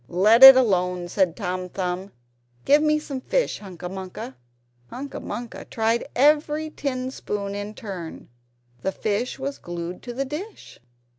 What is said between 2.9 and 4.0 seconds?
some fish, Hunca